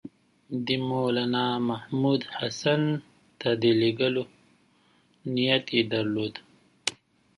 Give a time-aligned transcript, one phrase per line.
[0.65, 2.81] د مولنامحمود حسن
[3.39, 4.23] ته د لېږلو
[5.35, 6.33] نیت یې درلود.